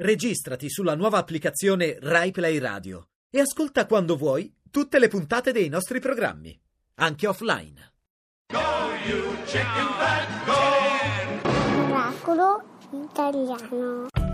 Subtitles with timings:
[0.00, 5.98] Registrati sulla nuova applicazione RaiPlay Radio e ascolta quando vuoi tutte le puntate dei nostri
[5.98, 6.56] programmi,
[7.00, 7.94] anche offline.
[11.74, 14.27] Miracolo italiano.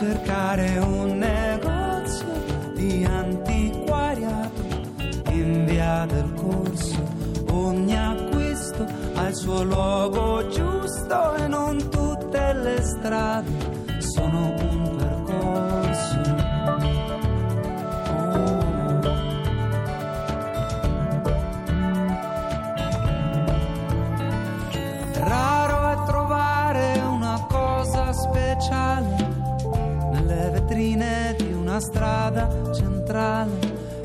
[0.00, 4.62] Cercare un negozio di antiquariato
[5.28, 7.06] in via del corso.
[7.50, 8.86] Ogni acquisto
[9.16, 13.50] ha il suo luogo giusto e non tutte le strade
[13.98, 14.99] sono un
[31.80, 33.58] una strada centrale.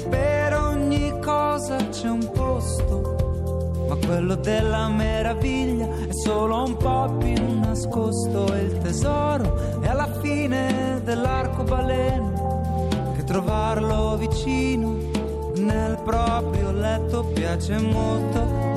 [0.09, 7.59] Per ogni cosa c'è un posto, ma quello della meraviglia è solo un po' più
[7.59, 8.45] nascosto.
[8.55, 14.95] Il tesoro è alla fine dell'arcobaleno, che trovarlo vicino
[15.57, 18.74] nel proprio letto piace molto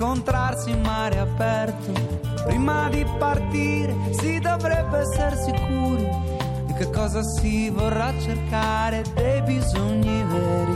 [0.00, 1.92] incontrarsi in mare aperto.
[2.46, 6.08] Prima di partire si dovrebbe essere sicuri
[6.64, 10.74] di che cosa si vorrà cercare dei bisogni veri.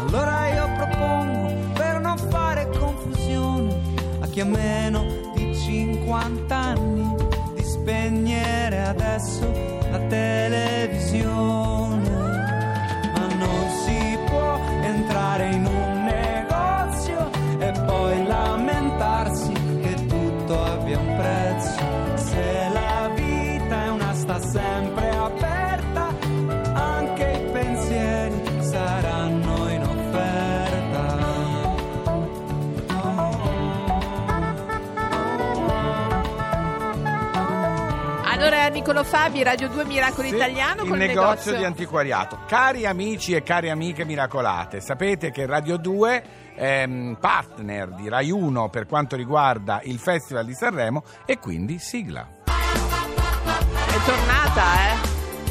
[0.00, 3.74] Allora io propongo, per non fare confusione,
[4.20, 5.02] a chi ha meno
[5.34, 7.14] di 50 anni,
[7.54, 9.50] di spegnere adesso
[9.90, 12.07] la televisione.
[38.88, 42.38] Niccolo Fabi, Radio 2 Miracolo Sì, Italiano il con il negozio di antiquariato.
[42.46, 48.30] Cari amici e cari amiche miracolate, sapete che Radio 2 è mm, partner di Rai
[48.30, 52.26] 1 per quanto riguarda il Festival di Sanremo e quindi sigla.
[52.46, 54.96] È tornata, eh?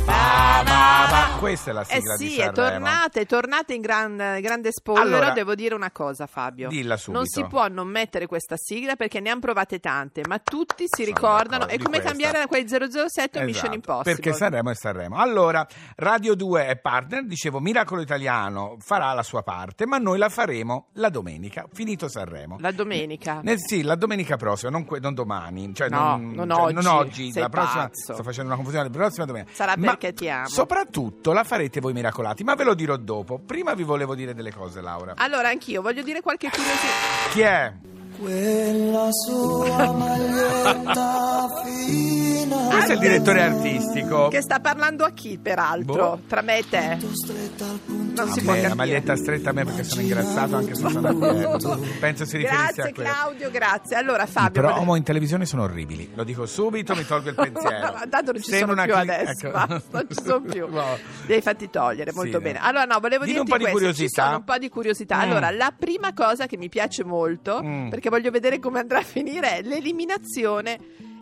[0.04, 1.07] Ba, ba.
[1.38, 2.70] Questa è la Eh sigla di sì, è Sanremo.
[2.70, 5.06] tornata, è tornata in gran- grande spoiler.
[5.06, 6.68] Allora- devo dire una cosa, Fabio.
[6.68, 7.20] Dilla subito.
[7.20, 11.04] Non si può non mettere questa sigla perché ne hanno provate tante, ma tutti si
[11.04, 11.68] Sono ricordano.
[11.68, 12.08] È di come questa.
[12.10, 14.16] cambiare da quei 007 o Mission Esatto, Impossible.
[14.16, 15.18] Perché Sanremo è Sanremo.
[15.18, 15.66] Allora,
[15.98, 20.88] Radio 2 è partner, dicevo, Miracolo Italiano farà la sua parte, ma noi la faremo
[20.94, 22.58] la domenica, finito Sanremo.
[22.60, 23.42] La domenica.
[23.44, 25.72] Nel- sì, la domenica prossima, non, que- non domani.
[25.76, 28.14] Cioè No, non, non cioè, oggi, non oggi, la prossima, pazzo.
[28.14, 29.52] sto facendo una confusione, la prossima domenica.
[29.54, 30.48] Sarà Ma perché ti amo.
[30.48, 33.40] Soprattutto la farete voi miracolati, ma ve lo dirò dopo.
[33.40, 35.14] Prima vi volevo dire delle cose, Laura.
[35.18, 37.30] Allora, anch'io voglio dire qualche curiosità.
[37.32, 37.74] Chi è?
[38.20, 42.17] Quella sua maglietta fina.
[42.48, 44.28] Questo è il direttore artistico.
[44.30, 45.94] Che sta parlando a chi, peraltro?
[45.96, 46.20] Boh.
[46.28, 46.98] Tra me e te?
[47.00, 48.68] Non si può capire.
[48.70, 51.80] la maglietta stretta a me perché sono ingrassato anche se sono aperto.
[52.00, 53.10] Penso si riferisse Grazie a quello.
[53.10, 53.96] Claudio, grazie.
[53.98, 57.94] Allora I Fabio, promo in televisione sono orribili, lo dico subito, mi tolgo il pensiero.
[57.94, 59.52] Ma tanto non ci Sembra sono più cli- adesso, ecco.
[59.68, 60.68] basta, non ci sono più.
[60.70, 60.98] No.
[61.26, 62.60] Devi fatti togliere, molto Sì, bene.
[62.62, 64.22] Allora no, volevo dirti un po' di questo, curiosità.
[64.22, 65.18] ci sono un po' di curiosità.
[65.18, 65.22] Mm.
[65.22, 67.90] Allora, la prima cosa che mi piace molto, Mm.
[67.90, 70.78] perché voglio vedere come andrà a finire, è l'eliminazione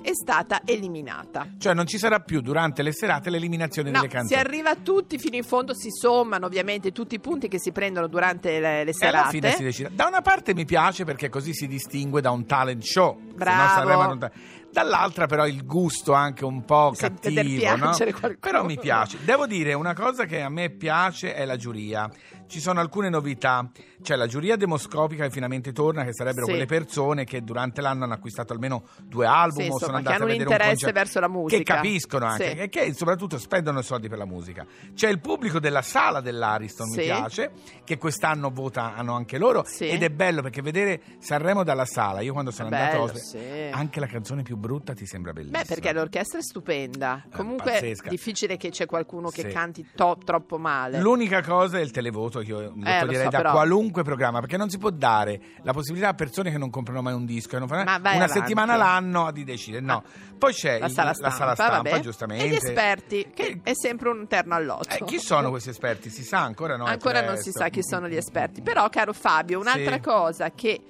[0.06, 1.48] è stata eliminata.
[1.57, 4.40] Cioè non ci sarà più durante le serate l'eliminazione No, delle si canzoni.
[4.40, 8.07] arriva a tutti fino in fondo, si sommano ovviamente tutti i punti che si prendono
[8.07, 9.30] durante le, le E alla serate.
[9.30, 9.90] fine si decide.
[9.94, 13.19] Da una parte mi piace perché così si distingue da un talent show.
[13.34, 14.18] Bravo.
[14.18, 14.31] Ta-
[14.72, 18.36] Dall'altra però il gusto anche un po' Se- veder cattivo, no?
[18.42, 19.18] Però mi piace.
[19.24, 22.10] Devo dire una cosa che a me piace è la giuria.
[22.47, 23.69] Ci sono alcune novità.
[24.01, 26.51] C'è la giuria demoscopica che finalmente torna, che sarebbero Sì.
[26.51, 30.19] quelle persone che durante l'anno hanno acquistato almeno due album Sì, o sono andate a
[30.19, 30.94] un vedere interesse un concerto.
[31.00, 31.57] verso la musica.
[31.57, 32.57] Che capiscono anche, Sì.
[32.57, 34.65] e che soprattutto spendono i soldi per la musica.
[34.94, 37.51] C'è il pubblico della sala dell'Ariston, mi piace,
[37.83, 39.65] che quest'anno vota, hanno anche loro.
[39.80, 43.39] Ed è bello perché vedere Sanremo dalla sala, io quando sono Bello, andato, sì.
[43.71, 45.59] anche la canzone più brutta ti sembra bellissima.
[45.62, 47.24] Beh, perché l'orchestra è stupenda.
[47.25, 51.00] Eh, Comunque è difficile che c'è qualcuno che canti to- troppo male.
[51.00, 54.03] L'unica cosa è il televoto che io lo Eh, lo toglierei so, da però- qualunque
[54.03, 57.25] programma perché non si può dare la possibilità a persone che non comprano mai un
[57.25, 58.27] disco e non fanno una avanti.
[58.31, 59.83] settimana l'anno di decidere.
[59.83, 60.03] No,
[60.37, 62.43] poi c'è la sala la stampa, sala stampa, giustamente.
[62.45, 64.89] E gli esperti, che Eh, è sempre un terno all'otto.
[64.95, 66.09] eh, chi sono questi esperti?
[66.09, 66.85] Si sa ancora no?
[66.85, 68.61] Ancora non si sa chi sono gli esperti.
[68.61, 69.99] Però, caro Fabio, un'altra Sì.
[70.01, 70.81] cosa che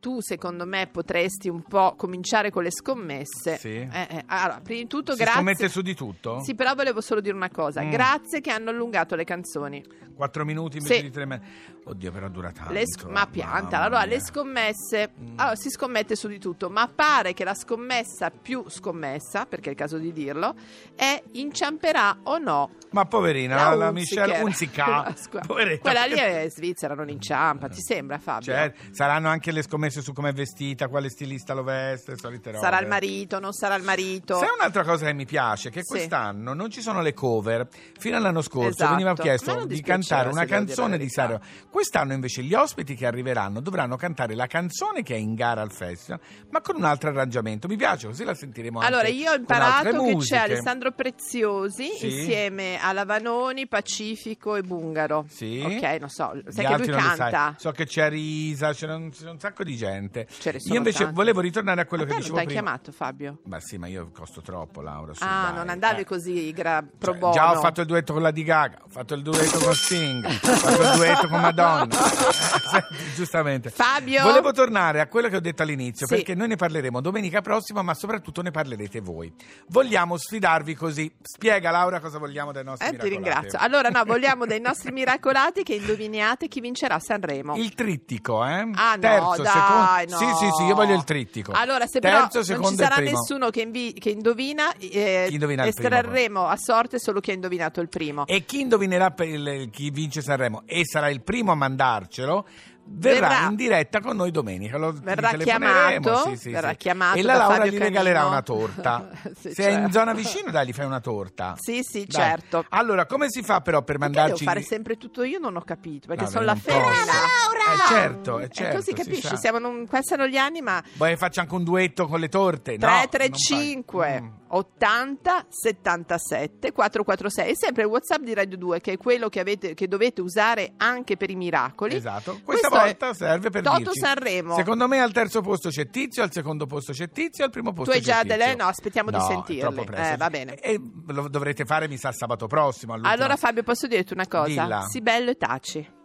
[0.00, 3.56] tu, secondo me, potresti un po' cominciare con le scommesse.
[3.58, 3.68] Sì.
[3.76, 5.34] Eh, eh, allora, prima di tutto, Si grazie.
[5.36, 6.40] scommette su di tutto?
[6.42, 7.82] Sì, però volevo solo dire una cosa.
[7.82, 7.90] Mm.
[7.90, 9.84] Grazie che hanno allungato le canzoni.
[10.14, 11.02] Quattro minuti invece Sì.
[11.02, 11.40] di tre me-
[11.82, 12.74] Oddio, però dura tanto.
[12.84, 15.32] Sc- ma pianta, allora le scommesse, Mm.
[15.36, 19.72] allora, si scommette su di tutto, ma pare che la scommessa più scommessa, perché è
[19.72, 20.54] il caso di dirlo,
[20.94, 23.90] è inciamperà o no Ma poverina, la, la.
[23.92, 25.12] Michelle Unzica.
[25.80, 28.52] Quella lì è svizzera, non inciampa, ti sembra Fabio?
[28.52, 32.62] Cioè, saranno anche le scommesse su come è vestita, quale stilista lo veste, solite robe.
[32.64, 34.36] Sarà il marito, non sarà il marito?
[34.38, 35.70] Sai un'altra cosa che mi piace?
[35.70, 35.88] Che Sì.
[35.88, 37.66] quest'anno non ci sono le cover.
[37.98, 38.90] Fino all'anno scorso Esatto.
[38.92, 41.08] veniva chiesto di cantare una canzone di.
[41.08, 41.40] Sanremo.
[41.70, 45.72] Quest'anno invece gli ospiti che arriveranno dovranno cantare la canzone che è in gara al
[45.72, 46.20] festival,
[46.50, 47.66] ma con un altro arrangiamento.
[47.68, 52.06] Mi piace, così la sentiremo Allora, anche io ho imparato che c'è Alessandro Preziosi Sì.
[52.06, 55.24] insieme a Lavanoni, Pacifico e Bungaro.
[55.28, 55.60] Sì.
[55.64, 57.54] Ok, non so, Gli sai che lui canta.
[57.58, 60.26] So che c'è Risa, c'è un, c'è un sacco di gente.
[60.64, 61.14] Io invece tanti.
[61.14, 62.60] volevo ritornare a quello A che non dicevo ti prima.
[62.62, 63.38] chiamato Fabio?
[63.44, 65.14] Ma sì, ma io costo troppo, Laura.
[65.14, 65.54] su, Ah, dai.
[65.54, 66.04] non andavi Eh.
[66.04, 67.32] così gra- pro Cioè.
[67.32, 70.24] Già ho fatto il duetto con la Di Gaga, ho fatto il duetto con Sting,
[70.24, 71.88] ho fatto il duetto con Madonna.
[73.14, 73.70] Giustamente.
[73.70, 74.22] Fabio?
[74.22, 76.14] Volevo tornare a quello che ho detto all'inizio, Sì.
[76.14, 79.32] perché noi ne parleremo domenica prossima, ma soprattutto ne parlerete voi.
[79.68, 81.12] Vogliamo sfidarvi così.
[81.22, 83.30] Spiega Laura cosa vogliamo dai nostri Eh, ti miracolati.
[83.30, 83.58] ringrazio.
[83.60, 87.56] Allora, no, vogliamo dei nostri miracolati che indoviniate chi vincerà Sanremo.
[87.56, 88.68] Il trittico, eh?
[88.74, 90.16] Ah, no, Terzo, dai, no.
[90.16, 91.52] Sì, sì, sì, io voglio il trittico.
[91.52, 95.66] Allora, se Terzo, però non ci sarà nessuno che, invi- che indovina, eh, Chi indovina
[95.66, 98.26] estrarremo a sorte solo chi ha indovinato il primo.
[98.26, 102.46] E chi indovinerà per il- chi vince Sanremo e sarà il primo a mandarcelo
[102.92, 103.48] verrà, Verrà.
[103.48, 104.76] in diretta con noi domenica.
[104.76, 106.76] Lo, Verrà chiamato, sì, sì, verrà sì.
[106.76, 109.08] chiamato e la Laura Fabio gli regalerà una torta.
[109.40, 109.92] Sì, Se è in certo.
[109.92, 111.54] zona vicino, dai, gli fai una torta.
[111.58, 112.20] Sì, sì, Dai.
[112.22, 112.64] certo.
[112.70, 115.38] Allora, come si fa però per Perché mandarci devo fare sempre tutto io?
[115.38, 116.90] Non ho capito, perché Vabbè, sono la femmina.
[116.92, 121.16] Eh, certo, eh, E certo, così si capisci, siamo non, passano gli anni, ma Poi
[121.16, 122.78] faccio anche un duetto con le torte, no?
[122.86, 124.39] 335 Non fai- Mm.
[124.52, 129.74] 80 77 446 è sempre il WhatsApp di Radio 2 che è quello che, avete,
[129.74, 131.94] che dovete usare anche per i miracoli.
[131.94, 133.98] Esatto, questa Questo volta serve per Toto dirci.
[134.00, 134.54] Sanremo.
[134.56, 137.92] Secondo me al terzo posto c'è Tizio, al secondo posto c'è Tizio, al primo posto
[137.92, 140.12] hai c'è già delle- no, aspettiamo di No, è sentirle.
[140.12, 140.54] Eh, va bene.
[140.56, 142.92] E lo dovrete fare, mi sa, sabato prossimo.
[142.94, 144.46] all'ultima- Allora Fabio posso dirti una cosa?
[144.46, 144.82] Dilla.
[144.88, 145.98] Sii bello e taci.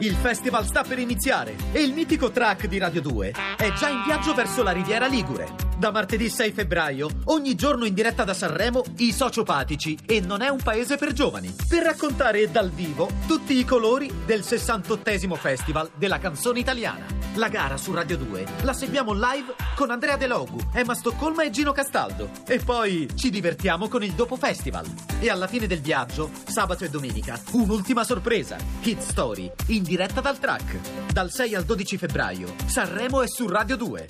[0.00, 4.02] Il festival sta per iniziare e il mitico track di Radio 2 è già in
[4.04, 5.48] viaggio verso la Riviera Ligure.
[5.78, 10.48] Da martedì 6 febbraio, ogni giorno in diretta da Sanremo, i sociopatici e non è
[10.48, 16.18] un paese per giovani, per raccontare dal vivo tutti i colori del 68esimo Festival della
[16.18, 17.15] canzone italiana.
[17.36, 21.50] La gara su Radio 2 la seguiamo live con Andrea De Logu, Emma Stoccolma e
[21.50, 22.30] Gino Castaldo.
[22.46, 24.86] E poi ci divertiamo con il dopo festival.
[25.20, 28.56] E alla fine del viaggio, sabato e domenica, un'ultima sorpresa.
[28.80, 31.12] Hit Story, in diretta dal track.
[31.12, 34.06] Dal 6 al 12 febbraio, Sanremo è su Radio 2.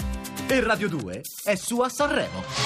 [0.47, 2.66] E Radio 2 è su a Sanremo.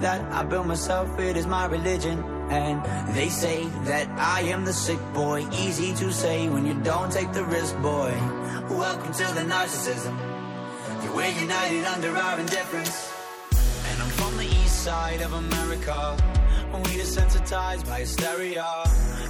[0.00, 2.22] that I built myself, it is my religion.
[2.50, 2.82] And
[3.14, 5.46] they say that I am the sick boy.
[5.52, 8.12] Easy to say when you don't take the risk, boy.
[8.70, 10.16] Welcome to the narcissism.
[11.14, 13.12] We're united under our indifference.
[13.90, 16.16] And I'm from the east side of America.
[16.72, 18.66] We desensitized by hysteria.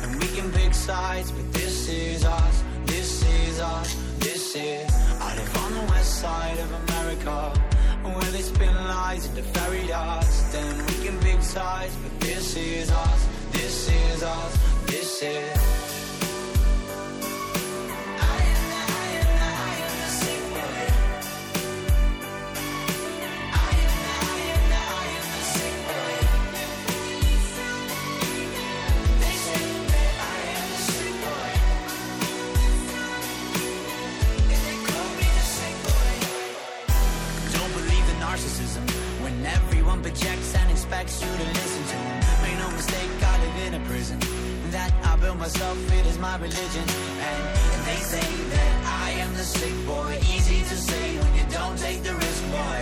[0.03, 2.63] And we can pick sides, but this is us.
[2.85, 3.95] This is us.
[4.19, 4.93] This is.
[5.21, 7.78] I live on the west side of America.
[8.02, 12.90] Where they spin lies into fairy dust And we can big size But this is
[12.90, 15.88] us, this is us, this is
[38.49, 38.88] narcissism
[39.23, 42.21] when everyone projects and expects you to listen to them.
[42.43, 44.19] Make no mistake, I live in a prison
[44.71, 45.76] that I built myself.
[45.93, 46.87] It is my religion,
[47.28, 47.43] and,
[47.88, 50.19] they say that I am the sick boy.
[50.35, 52.81] Easy to say when you don't take the risk, boy.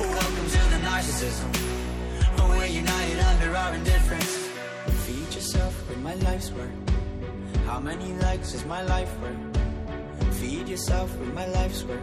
[0.00, 1.50] Welcome to the narcissism.
[2.48, 4.32] We're united under our indifference.
[5.06, 6.70] Feed yourself with my life's work.
[7.66, 10.36] How many likes is my life worth?
[10.38, 12.02] Feed yourself with my life's work.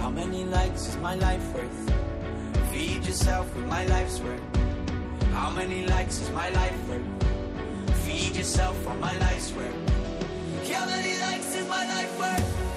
[0.00, 2.03] How many likes is my life worth?
[2.74, 4.40] Feed yourself with my life's work.
[5.32, 7.98] How many likes is my life worth?
[7.98, 9.76] Feed yourself on my life's worth.
[10.68, 12.73] How many likes is my life worth?